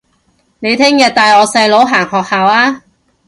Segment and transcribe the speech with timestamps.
[0.61, 2.81] 你聽日帶我細佬行學校吖